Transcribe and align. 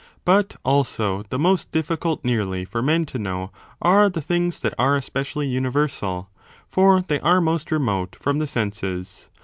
But, 0.25 0.55
also, 0.65 1.21
the 1.29 1.37
most 1.37 1.71
difficult 1.71 2.25
nearly 2.25 2.65
for 2.65 2.81
men 2.81 3.05
to 3.05 3.19
know 3.19 3.51
are 3.83 4.09
the 4.09 4.19
things 4.19 4.59
that 4.61 4.73
are 4.79 4.95
especially 4.95 5.45
universal, 5.45 6.27
for 6.67 7.03
they 7.07 7.19
are 7.19 7.39
most 7.39 7.69
remote 7.71 8.15
from 8.19 8.39
the 8.39 8.47
senses. 8.47 9.29